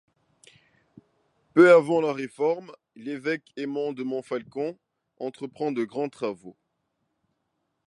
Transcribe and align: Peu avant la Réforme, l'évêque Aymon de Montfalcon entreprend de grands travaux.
Peu 1.53 1.71
avant 1.71 2.01
la 2.01 2.11
Réforme, 2.11 2.71
l'évêque 2.95 3.45
Aymon 3.55 3.93
de 3.93 4.01
Montfalcon 4.01 4.75
entreprend 5.19 5.71
de 5.71 5.83
grands 5.83 6.09
travaux. 6.09 6.55